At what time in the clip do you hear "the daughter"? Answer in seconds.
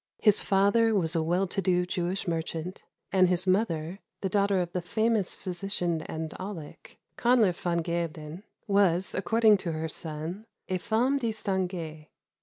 4.21-4.59